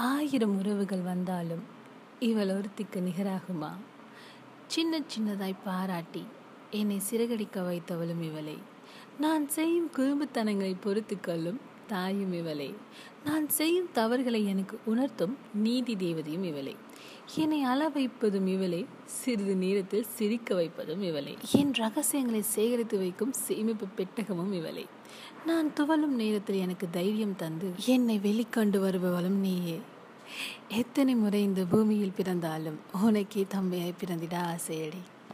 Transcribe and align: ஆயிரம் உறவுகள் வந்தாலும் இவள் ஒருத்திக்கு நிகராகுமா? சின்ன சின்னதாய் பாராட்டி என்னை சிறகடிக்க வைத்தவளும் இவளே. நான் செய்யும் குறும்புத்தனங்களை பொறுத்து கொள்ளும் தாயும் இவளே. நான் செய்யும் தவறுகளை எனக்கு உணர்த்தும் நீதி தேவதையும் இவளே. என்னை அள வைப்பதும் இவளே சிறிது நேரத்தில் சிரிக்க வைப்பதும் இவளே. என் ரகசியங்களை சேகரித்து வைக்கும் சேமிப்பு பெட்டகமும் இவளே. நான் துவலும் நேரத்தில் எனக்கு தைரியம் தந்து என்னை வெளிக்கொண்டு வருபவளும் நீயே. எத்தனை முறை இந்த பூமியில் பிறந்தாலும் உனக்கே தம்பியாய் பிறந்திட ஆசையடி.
ஆயிரம் 0.00 0.58
உறவுகள் 0.58 1.00
வந்தாலும் 1.00 1.62
இவள் 2.20 2.48
ஒருத்திக்கு 2.48 3.00
நிகராகுமா? 3.00 3.70
சின்ன 4.66 5.00
சின்னதாய் 5.00 5.54
பாராட்டி 5.64 6.26
என்னை 6.70 7.00
சிறகடிக்க 7.10 7.56
வைத்தவளும் 7.56 8.22
இவளே. 8.22 8.58
நான் 9.20 9.48
செய்யும் 9.48 9.90
குறும்புத்தனங்களை 9.96 10.76
பொறுத்து 10.80 11.20
கொள்ளும் 11.20 11.60
தாயும் 11.86 12.32
இவளே. 12.32 12.74
நான் 13.24 13.48
செய்யும் 13.48 13.88
தவறுகளை 13.92 14.46
எனக்கு 14.46 14.78
உணர்த்தும் 14.84 15.36
நீதி 15.54 15.94
தேவதையும் 15.94 16.42
இவளே. 16.42 16.76
என்னை 17.34 17.62
அள 17.62 17.88
வைப்பதும் 17.88 18.46
இவளே 18.46 18.86
சிறிது 19.04 19.56
நேரத்தில் 19.56 20.04
சிரிக்க 20.04 20.54
வைப்பதும் 20.54 21.02
இவளே. 21.02 21.36
என் 21.52 21.74
ரகசியங்களை 21.74 22.42
சேகரித்து 22.42 22.98
வைக்கும் 22.98 23.32
சேமிப்பு 23.32 23.86
பெட்டகமும் 23.96 24.52
இவளே. 24.52 24.86
நான் 25.46 25.72
துவலும் 25.80 26.14
நேரத்தில் 26.14 26.56
எனக்கு 26.56 26.90
தைரியம் 26.90 27.36
தந்து 27.36 27.72
என்னை 27.86 28.18
வெளிக்கொண்டு 28.18 28.78
வருபவளும் 28.80 29.38
நீயே. 29.38 29.80
எத்தனை 30.78 31.14
முறை 31.14 31.42
இந்த 31.42 31.64
பூமியில் 31.70 32.12
பிறந்தாலும் 32.16 32.76
உனக்கே 33.02 33.46
தம்பியாய் 33.54 33.92
பிறந்திட 34.00 34.34
ஆசையடி. 34.54 35.00